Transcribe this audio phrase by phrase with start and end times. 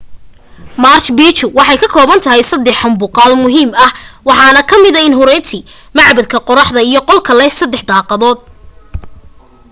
[0.83, 3.91] marchu picchu waxay ka koobantahay saddex habmuqaal muhiim ah
[4.27, 5.61] waxaana kamida intihuatana
[5.97, 8.39] macbadka qoraxda iyo qolka leh saddexda daaqadood